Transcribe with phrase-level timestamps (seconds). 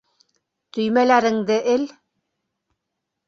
[0.77, 1.85] Төймәләреңде эл!